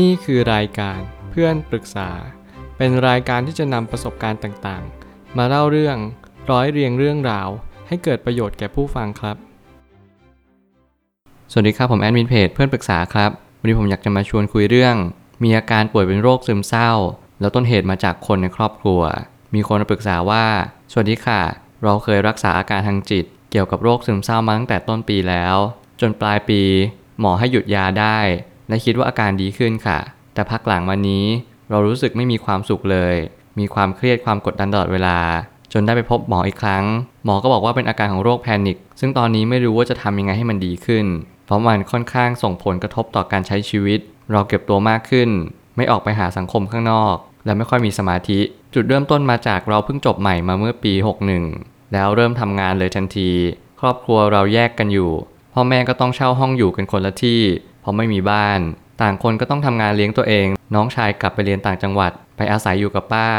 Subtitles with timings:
[0.00, 2.10] นี่คือรายการเพื่อนปรึกษา
[2.76, 5.96] เป็นรายการที่จะนำประสบการณ์ต่างๆ มาเล่าเรื่อง
[6.50, 7.48] ร้อยเรียงเรื่องราว
[7.88, 9.36] ให้เกิดประโยชน์แก่ผู้ฟังครับ
[11.52, 14.96] สวัสดีครับผมแอดมินเพจเพื่อนปรึกษาครับ วันนี้ผมอยากจะมาชวนคุยเรื่อง
[15.42, 16.90] มีอาการป่วยเป็นโรคซึมเศร้า
[17.40, 19.00] แล้วต้นเหตุมาจากคนในครอบครัว
[19.54, 20.44] มีคนมาปรึกษาว่า
[20.92, 21.40] สวัสดีค่ะ
[21.82, 25.56] เราเคยรักษาอาการทางจิต เกี่ยวกับโรคซึมเศร้ามาตั้งแต่ต้นปีแล้ว
[26.00, 26.62] จนปลายปี
[27.20, 28.18] หมอให้หยุดยาได้
[28.68, 29.98] และคิดว่าอาการดีขึ้นค่ะ
[30.34, 31.24] แต่พักหลังมานี้
[31.70, 33.14] เรารู้สึกไม่มีความสุขเลย
[33.58, 35.18] มีความเครียดความกดดันตลอดเวลา
[35.72, 36.84] จนได้ไปพบหมออีกครั้ง
[37.24, 41.06] หมอก็บอกว่าเป็นอาการของโรคแพนิค ซึ่งตอนนี้ไม่รู้ว่าจะทำยังไงให้มันดีขึ้น
[41.46, 44.00] เพราะมันค่อนข้างส่งผลกระทบต่อการใช้ชีวิต
[44.32, 45.30] เราเก็บตัวมากขึ้น
[45.76, 48.40] ไม่ออกไปหาสังคมข้างนอก และไม่ค่อยมีสมาธิ
[48.74, 50.92] จุดเริ่มต้นมาจากเราเพิ่งจบใหม่มาเมื่อปี
[51.42, 53.30] 61 แล้วเริ่มทำงานเลยทันที
[53.80, 55.10] ครอบครัวเราแยกกันอยู่
[55.52, 57.40] พ่อแม่ก็ต้องเช่าห้องอยู่กันคนละที่
[57.82, 58.60] พราะไม่มีบ้าน
[59.02, 63.30] ต่างคนก็ต้องทำงานเลี้ยงตัวเอง น้องชายกลับไปเรียนต่างจังหวัด ไปอาศัยอยู่กับป้า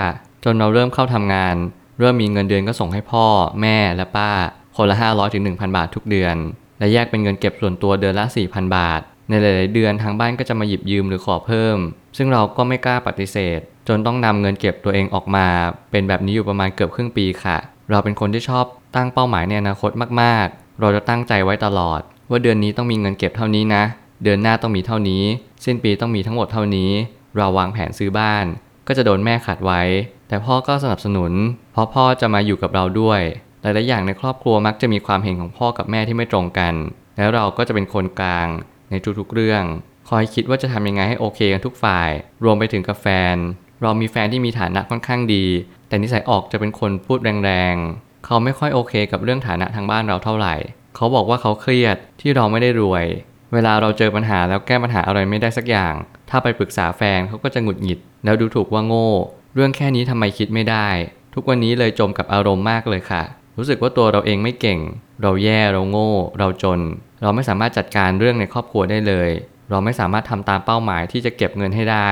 [0.43, 1.55] จนเราเริ่มเข้าทำงาน
[1.99, 3.25] เริ่มมีเงินเดือนก็ส่งให้พ่อ
[3.61, 4.31] แม่และป้า
[4.75, 6.35] คนละ 500ถึง1,000 บาททุกเดือน
[6.79, 11.77] และแยกเป็นเงินเก็บส่วนตัวเดือนละ 4,000 บาท ในหลาย ๆ เดือนทางบ้านก็จะมาหยิบยืมหรือขอเพิ่ม
[12.17, 15.47] ซึ่งเราก็ไม่กล้าปฏิเสธ จนต้องนำเงินเก็บตัวเองออกมา
[15.91, 17.57] เป็นแบบนี้อยู่ประมาณเกือบครึ่งปีค่ะ
[17.89, 23.83] เราเป็นคนที่ชอบตั้งเป้าหมายในอนาคตมาก ๆ เราจะตั้งใจไว้ตลอด ว่าเดือนนี้ต้องมีเงินเก็บเท่านี้นะ
[24.23, 25.23] เดือนหน้าต้องมีเท่านี้
[25.65, 26.91] สิ้นปีต้องมีทั้งหมดเท่านี้
[27.37, 28.45] เราวางแผนซื้อบ้าน
[28.87, 29.81] ก็จะโดนแม่ขัดไว้
[30.27, 31.31] แต่พ่อก็สนับสนุน
[31.73, 33.21] เพราะพ่อจะมาอยู่กับเราด้วย
[33.61, 36.73] หลายๆอย่างในครอบครัวมักจะมีความเห็นของพ่อกับแม่ที่ไม่ตรงกัน
[37.17, 38.47] แล้วเราก็จะเป็นคนกลาง
[38.89, 39.63] ในทุกๆเรื่อง
[40.09, 42.09] คอยคิดว่าจะทำยังไงให้โอเคกันทุกฝ่าย
[42.43, 43.35] รวมไปถึงกับแฟน
[43.81, 45.45] เรามีแฟนที่มีฐานะค่อนข้างดี
[45.87, 50.55] แต่นิสัยออกจะเป็นคนพูดแรงๆ เขาไม่ค่อยโอเค กับเรื่องฐานะทางบ้านเราเท่าไหร่
[50.95, 53.05] เขาบอกว่าเขาเครียดที่เราไม่ได้รวย
[53.53, 55.93] เวลาเราเจอปัญหาแล้วแก้ปัญหาอะไรไม่ได้สักอย่าง
[56.29, 59.09] ถ้าไปปรึกษาแฟนเขาก็จะหงุดหงิด แล้วดูถูกว่าโง่
[59.55, 60.87] เรื่องแค่นี้ทำไมคิดไม่ได้
[61.33, 63.23] ทุกวันนี้เลยจมกับอารมณ์มากเลยค่ะ
[63.57, 64.79] รู้สึกว่าตัวเราเองไม่เก่ง
[65.21, 66.79] เราแย่เราโง่ เราจน
[67.21, 69.29] เราไม่สามารถจัดการเรื่องในครอบครัวได้เลย
[69.69, 72.09] เราไม่สามารถทำตามเป้าหมายที่จะเก็บเงินให้ได้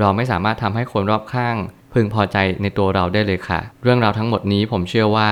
[0.00, 1.56] เราไม่สามารถทำให้คนรอบข้าง
[1.92, 5.30] พึงพอใจในตัวเราได้เลยค่ะ เรื่องราวทั้งหมดนี้ผมเชื่อว่า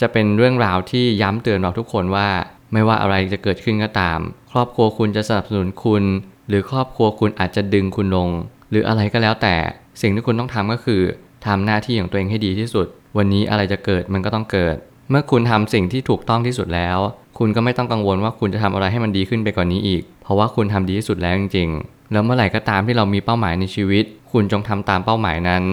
[0.00, 2.28] จะเป็นเรื่องราวที่ย้ำเตือนเราทุกคนว่า
[2.72, 4.18] ไม่ว่าอะไรจะเกิดขึ้นก็ตาม
[4.52, 6.04] ครอบครัวคุณจะสนับสนุนคุณ
[6.48, 8.28] หรือครอบครัวคุณอาจจะดึงคุณลง
[8.70, 9.56] หรืออะไรก็แล้วแต่
[10.00, 11.02] สิ่งที่คุณต้องทำก็คือ
[11.46, 12.86] ทำหน้าที่ของตัวเองให้ดีที่สุด
[13.16, 14.76] วันนี้อะไรจะเกิดมันก็ต้องเกิด
[15.10, 16.98] เมื่อคุณทำสิ่งที่ถูกต้องที่สุดแล้ว
[17.38, 25.64] คุณก็ไม่ต้องกังวลว่าคุณจะทำอะไรให้มันดีขึ้นไปกว่านนี้อีก เพราะว่าคุณทำดีที่สุดแล้วจริงๆ แล้วเมื่อไหร่ก็ตามที่เรามีเป้าหมายในชีวิต คุณจงทำตามเป้าหมายนั้น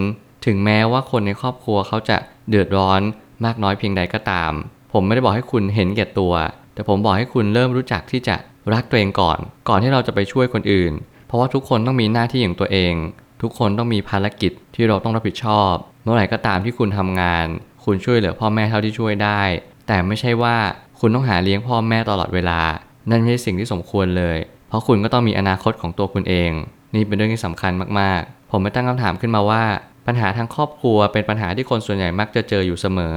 [0.45, 2.17] ถึงแม้ว่าคนในครอบครัวเขาจะ
[2.49, 3.01] เดือดร้อน
[3.45, 4.51] มากน้อยเพียงใดก็ตาม
[4.93, 6.33] ผมไม่ได้บอกให้คุณเห็นแก่ตัว
[6.75, 8.35] แต่ผมบอกให้คุณเริ่มรู้จักที่จะ
[8.73, 10.93] รักตัวเองก่อน ก่อนที่เราจะไปช่วยคนอื่น
[11.27, 12.93] เพราะว่าทุกคนต้องมีหน้าที่ของตัวเอง
[13.41, 17.45] ทุกคนต้องมีภารกิจที่เราต้องรับผิดชอบ เมื่อไหร่ก็ตามที่คุณทำงาน
[17.85, 19.41] คุณช่วยเหลือพ่อแม่เท่าที่ช่วยได้
[19.87, 20.55] แต่ไม่ใช่ว่า
[20.99, 22.61] คุณต้องหาเลี้ยงพ่อแม่ตลอดเวลา
[23.09, 24.37] นั่นไม่ใช่สิ่งที่สมควรเลย
[24.69, 26.51] เพราะคุณก็ต้องมีอนาคตของตัวคุณเอง
[26.95, 29.63] นี่เป็นเรื่องที่สำคัญมากๆ ผมไม่ตั้งคำถามขึ้นมาว่า
[30.07, 33.15] ปัญหาทางครอบครัวเป็นปัญหาที่คนส่วนใหญ่มักจะเจออยู่เสมอ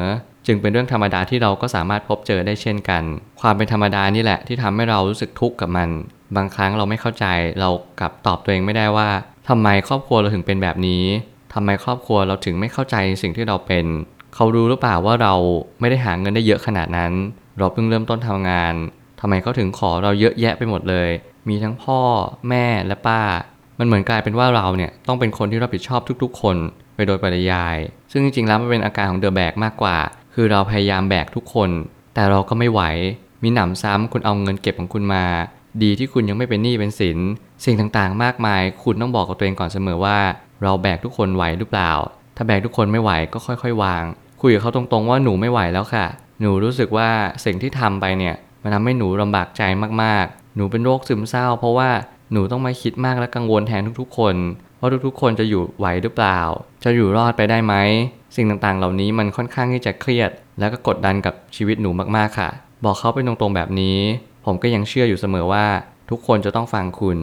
[0.48, 3.03] จึงเป็นเรื่องธรรมดาที่เราก็สามารถพบเจอได้เช่นกัน
[3.41, 5.88] ความเป็นธรรมดานี่แหละที่ทำให้เรารู้สึกทุกข์กับมัน
[6.36, 7.26] บางครั้งเราไม่เข้าใจ
[7.60, 7.69] เรา
[8.00, 9.08] กลับตอบตัวเองไม่ได้ว่า
[9.48, 11.04] ทำไมครอบครัวเราถึงเป็นแบบนี้
[11.54, 13.84] ทำไมครอบครัวเราถึงไม่เข้าใจสิ่งที่เราเป็น
[14.34, 15.34] เขารู้หรือเปล่าว่าเรา
[15.81, 17.12] ไม่ได้หาเงินได้เยอะขนาดนั้น
[17.58, 18.75] เราเพิ่งเริ่มต้นทำงาน
[19.20, 21.08] ทำไมเขาถึงขอเราเยอะแยะไปหมดเลย
[21.48, 22.00] มีทั้งพ่อ
[22.48, 23.20] แม่และป้า
[23.78, 26.56] มันเหมือนกลายเป็นว่าเราเนี่ยต้องเป็นคนที่รับผิดชอบทุก ๆ คน
[26.94, 27.76] ไปโดยปริยาย
[28.12, 29.97] ซึ่งจริงๆแล้วมันเป็นอาการของเดอะแบกมากกว่า
[30.34, 31.70] คือเราพยายามแบกทุกคน
[32.14, 32.82] แต่เราก็ไม่ไหว
[33.42, 35.24] มีหนำซ้ำคุณเอาเงินเก็บของคุณมา
[35.82, 37.18] ดีที่คุณยังไม่เป็นหนี้เป็นสิน
[37.64, 40.18] สิ่งต่างๆ มากมาย คุณต้องบอกกับตัวเองก่อนเสมอว่า
[40.62, 41.92] เราแบกทุกคนไหวหรือเปล่า
[42.36, 44.04] ถ้าแบกทุกคนไม่ไหวก็ค่อยๆ วาง
[44.40, 46.06] คุยกับเขาตรงๆว่าหนูไม่ไหวแล้วค่ะ
[46.40, 47.08] หนูรู้สึกว่า
[47.44, 49.62] สิ่งที่ทำไปเนี่ยมันทำให้หนูลำบากใจ
[50.02, 51.90] มากๆ หนูเป็นโรคซึมเศร้า เพราะว่า
[52.32, 54.34] หนูต้องมาคิดมากและกังวลแทนทุกๆ คน
[54.80, 56.40] ว่าทุกๆ คนจะอยู่ไหวหรือเปล่า
[56.84, 57.75] จะอยู่รอดไปได้ไหม
[58.36, 62.50] สิ่งต่างๆ เหล่านี้มันค่อนข้างที่จะเครียด และก็กดดันกับชีวิตหนูมากๆค่ะ
[62.84, 63.98] บอกเขาไปตรงๆแบบนี้
[64.44, 65.66] ผมก็ยังเชื่ออยู่เสมอว่า
[66.10, 67.19] ทุกคนจะต้องฟังคุณ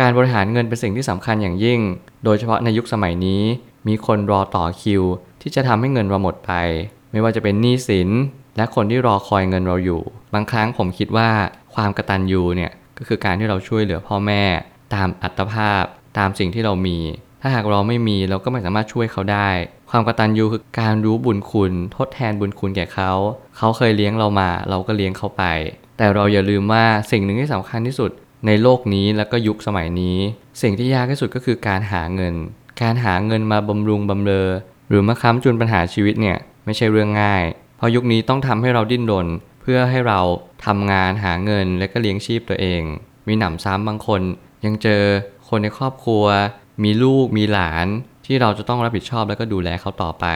[0.00, 1.80] การบริหารเงินเป็นสิ่งที่สำคัญอย่างยิ่ง
[2.24, 3.42] โดยเฉพาะในยุคสมัยนี้
[3.88, 5.02] มีคนรอต่อคิว
[5.42, 6.52] ที่จะทำให้เงินเราหมดไป
[7.12, 8.08] ไม่ว่าจะเป็นหนี้สิน
[8.56, 10.02] และคนที่รอคอยเงินเราอยู่
[10.34, 11.28] บางครั้งผมคิดว่า
[11.74, 14.42] ความกระตันยูเนี่ยก็คือการที่เราช่วยเหลือพ่อแม่
[14.94, 15.84] ตามอัตภาพ
[16.18, 16.98] ตามสิ่งที่เรามี
[17.42, 19.48] ถ้าหากเราไม่มีเราก็ไม่สามารถช่วยเขาได้
[19.90, 23.12] ความกตัญญูคือการรู้บุญคุณ ทดแทนบุญคุณแก่เขา
[23.56, 25.44] เขาเคยเลี้ยงเรามา เราก็เลี้ยงเขาไป
[25.96, 28.10] แต่เราอย่าลืมว่าสิ่งหนึ่งที่สำคัญที่สุด
[28.46, 30.16] ในโลกนี้แล้วก็ยุคสมัยนี้
[30.62, 32.34] สิ่งที่ยากที่สุดก็คือการหาเงิน
[32.82, 34.48] การหาเงินมาบำรุงบำเรอ
[34.88, 37.44] หรือมาค้ำจุนปัญหาชีวิตเนี่ยไม่ใช่เรื่องง่าย
[37.76, 39.28] เพราะยุคนี้ต้องทำให้เราดิ้นรน
[39.60, 40.20] เพื่อให้เรา
[40.66, 42.82] ทำงานหาเงินและก็เลี้ยงชีพตัวเอง
[43.26, 44.22] มีหนำซ้ำบางคน
[44.64, 45.02] ยังเจอ
[45.50, 46.24] คนในครอบครัว
[46.84, 47.86] มีลูกมีหลาน
[48.26, 50.26] ที่เราจะต้องรับผิดชอบและก็ดูแลเขาต่อไป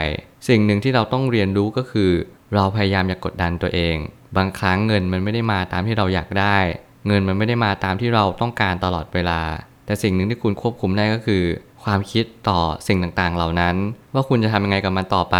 [0.49, 2.11] สิ่งหนึ่งที่เราต้องเรียนรู้ก็คือ
[2.55, 3.97] เราพยายามอย่ากกดดันตัวเอง
[4.37, 6.59] บางครั้งเงินมันไม่ได้มาตามที่เราอยากได้
[7.07, 9.41] เงินมันไม่ได้มาตามที่เราต้องการตลอดเวลา
[9.87, 11.43] แต่สิ่งหนึ่งที่คุณควบคุมได้ก็คือ
[11.85, 13.77] ความคิดต่อสิ่งต่างๆ เหล่านั้น
[14.15, 15.37] ว่าคุณจะทำยังไงกับมันต่อไป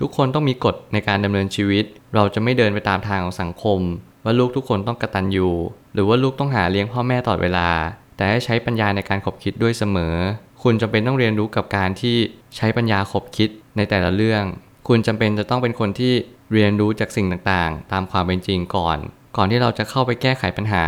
[0.00, 1.84] ทุกคนต้องมีกฎในการดำเนินชีวิต
[2.14, 3.80] เราจะไม่เดินไปตามทางของสังคม
[4.24, 5.48] ว่าลูกทุกคนต้องกระตันยู
[5.94, 7.68] หรือว่าลูกต้องหาเลี้ยงพ่อแม่ตลอดเวลา
[8.16, 10.14] แต่ให้ใช้ปัญญาในการขบคิดด้วยเสมอ
[10.62, 12.16] คุณจำเป็นต้องเรียนรู้กับการที่
[12.56, 14.44] ใช้ปัญญาขบคิดในแต่ละเรื่อง
[14.88, 16.14] คุณจำเป็นจะต้องเป็นคนที่
[16.52, 18.98] เรียนรู้จากสิ่งต่างๆ ตามความเป็นจริงก่อน
[19.36, 20.86] ก่อนที่เราจะเข้าไปแก้ไขปัญหา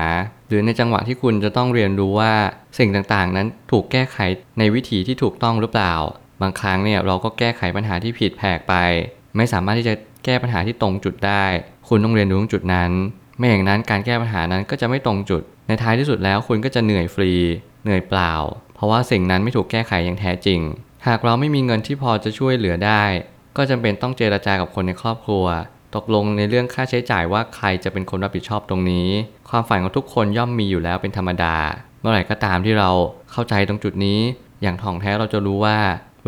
[0.49, 2.33] หรือในจังหวะที่คุณจะต้องเรียนรู้ว่า
[2.79, 4.19] สิ่งต่างๆ นั้นถูกแก้ไข
[4.59, 5.95] ในวิธีที่ถูกต้องหรือเปล่า
[6.43, 8.75] บางครั้งเนี่ยเราก็แก้ไขปัญหาที่ผิดแผกไป
[9.37, 9.95] ไม่สามารถที่จะ
[10.25, 11.45] แก้ปัญหาที่ตรงจุดได้
[11.89, 12.91] คุณต้องเรียนรู้ตรงจุดนั้น
[13.39, 17.33] ไม่อย่างนั้นการแก้ปัญหานั้นก็จะไม่ตรงจุด ในท้ายที่สุดแล้วคุณก็จะเหนื่อยฟรี
[17.83, 18.33] เหนื่อยเปล่า
[18.75, 20.61] เพราะว่าสิ่งนั้นไม่ถูกแก้ไขอย่างแท้จริง
[21.07, 23.03] หากเราไม่มีเงินที่พอจะช่วยเหลือได้
[23.57, 25.47] ก็จำเป็นต้องเจรจากับคนในครอบครัว
[25.95, 29.09] ตกลงในเรื่องค่าใช้จ่ายว่าใครจะเป็นคนรับผิดชอบตรงนี้
[29.51, 31.57] ความฝันของทุกคนย่อมมีอยู่แล้วเป็นธรรมดา
[32.01, 32.91] เมื่อไหร่ก็ตามที่เรา
[33.33, 34.21] เข้าใจตรงจุดนี้
[34.63, 35.79] อย่างท่องแท้เราจะรู้ว่า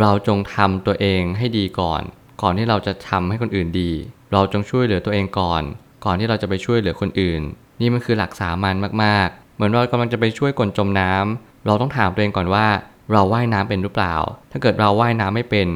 [0.01, 2.03] เราจงทำตัวเองให้ดีก่อน
[2.43, 3.93] ก่อนที่เราจะทำให้คนอื่นดี
[4.33, 5.63] เราจงช่วยเหลือตัวเองก่อน
[6.05, 7.43] ก่อนที่เราจะไปช่วยเหลือคนอื่น
[7.81, 12.67] นี่มันคือหลักสามัญมากๆ เหมือนเรากำลังจะไปช่วยคนจมน้ำเราต้องถามตัวเองก่อนว่า
[13.13, 14.15] เราว่ายน้ำเป็นหรือเปล่า
[14.53, 15.69] ถ้าเกิดเราว่ายน้ำไม่เป็น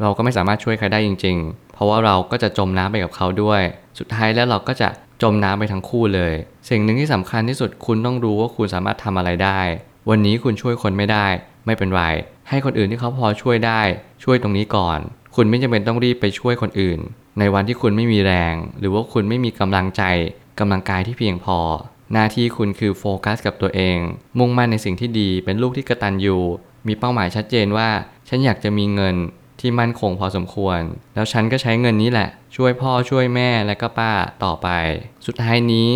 [0.00, 3.62] เราก็ไม่สามารถช่วยใครได้จริง ๆ เพราะว่าเราก็จะจมน้ำไปกับเขาด้วย
[3.98, 4.88] สุดท้ายแล้วเราก็จะ
[5.22, 6.32] จมน้ำไปทั้งคู่เลย
[6.70, 9.60] สิ่งหนึ่งที่สำคัญที่สุดคุณต้องรู้ว่าคุณสามารถทำอะไรได้
[10.10, 11.26] วันนี้คุณช่วยคนไม่ได้
[11.66, 12.02] ไม่เป็นไร
[12.48, 13.80] ให้คนอื่นที่เขาพอช่วยได้
[14.24, 14.98] ช่วยตรงนี้ก่อน
[15.36, 17.00] คุณไม่จำเป็นต้องรีบไปช่วยคนอื่น
[17.38, 20.02] ในวันที่คุณไม่มีแรง หรือว่าคุณไม่มีกำลังใจ
[20.58, 21.58] กำลังกายที่เพียงพอ
[22.12, 23.98] หน้าที่คุณคือโฟกัสกับตัวเอง
[24.38, 26.42] มุ่งมั่นในสิ่งที่ดีเป็นลูกที่กระตันอยู่
[26.86, 27.88] มีเป้าหมายชัดเจนว่า
[28.28, 29.16] ฉันอยากจะมีเงิน
[29.60, 30.80] ที่มั่นคงพอสมควร
[31.14, 34.12] แล้วฉันก็ใช้เงินนี้แหละ ช่วยพ่อช่วยแม่และก็ป้า
[34.44, 34.68] ต่อไป
[35.26, 35.88] สุดท้ายนี้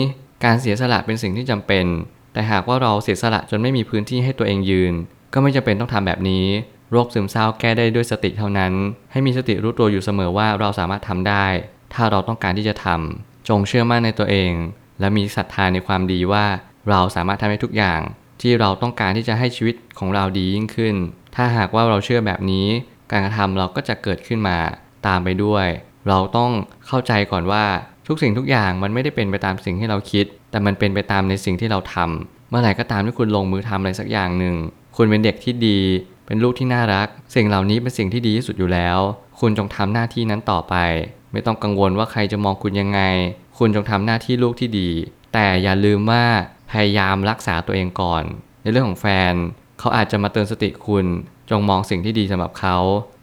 [0.45, 1.87] การเสียสละเป็นสิ่งที่จำเป็น
[2.33, 4.95] แต่หากว่าเราเสียสละจนไม่มีพื้นที่ให้ตัวเองยืน
[5.33, 6.47] ก็ไม่จำเป็นต้องทำแบบนี้
[6.91, 8.73] โรคซึมเศร้าแก้ได้ด้วยสติเท่านั้น
[9.13, 11.47] ให้มีสติรู้ตัวอยู่เสมอว่าเราสามารถทำได้
[11.95, 14.53] ถ้าเราต้องการที่จะทำจงเชื่อมั่นในตัวเอง
[15.01, 16.45] และมีศรัทธาในความดีว่า
[16.91, 18.01] เราสามารถทำให้ทุกอย่าง
[18.41, 20.95] ที่เราต้องการที่จะให้ชีวิตของเราดียิ่งขึ้น
[21.37, 22.67] ถ้าหากว่าเราเชื่อแบบนี้
[23.11, 24.59] การกระทำเราก็จะเกิดขึ้นมา
[25.07, 25.67] ตามไปด้วย
[26.09, 26.51] เราต้อง
[26.87, 27.65] เข้าใจก่อนว่า
[28.07, 34.55] ทุกสิ่งทุกอย่างมันไม่ได้เป็นไปตามสิ่งที่เราคิด แต่มันเป็นไปตามในสิ่งที่เราทำเมื่อไหร่ก็ตามที่คุณลงมือทำอะไรสักอย่างหนึ่ง
[34.97, 35.79] คุณเป็นเด็กที่ดี
[36.27, 38.99] เป็นลูกที่น่ารัก สิ่งเหล่านี้เป็นสิ่งที่ดีที่สุดอยู่แล้ว
[39.41, 40.75] คุณจงทำหน้าที่นั้นต่อไป
[41.33, 43.01] ไม่ต้องกังวลว่าใครจะมองคุณยังไง
[43.59, 44.91] คุณจงทำหน้าที่ลูกที่ดี
[45.35, 46.25] แต่อย่าลืมว่า
[46.71, 48.25] พยายามรักษาตัวเองก่อน
[48.63, 49.35] ในเรื่องของแฟน
[49.79, 51.07] เขาอาจจะมาเตือนสติคุณ
[51.51, 52.77] จงมองสิ่งที่ดีสำหรับเขา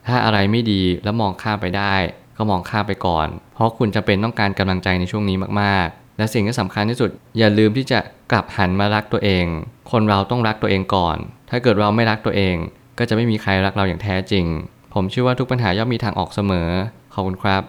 [0.07, 1.95] ถ้าอะไรไม่ดีแล้วมองข้ามไปได้
[2.37, 7.99] ก็มองข้ามไปก่อน เพราะคุณจะเป็นต้องการกำลังใจในช่วงนี้มากๆ และสิ่งที่สำคัญที่สุด อย่าลืมที่จะ
[8.31, 9.45] กลับหันมารักตัวเอง
[9.91, 11.17] คนเราต้องรักตัวเองก่อน
[11.49, 12.55] ถ้าเกิดเราไม่รักตัวเอง
[12.97, 14.45] ก็จะไม่มีใครรักเราอย่างแท้จริง
[14.93, 16.69] ผมเชื่อว่าทุกปัญหาย่อมมีทางออกเสมอ
[17.13, 17.63] ขอบคุณครับ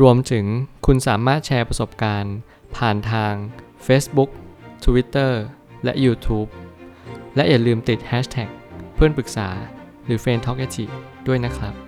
[0.00, 0.44] รวมถึง
[0.86, 2.36] คุณสามารถแชร์ประสบการณ์
[2.76, 3.32] ผ่านทาง
[3.86, 4.30] Facebook
[4.84, 5.32] Twitter
[5.84, 6.48] และ YouTube
[7.36, 8.48] และอย่าลืมติด Hashtag
[8.94, 9.48] เพื่อนปรึกษา
[10.04, 10.60] หรือ f r ร e n d t a l k
[11.26, 11.85] ด้วยนะครับ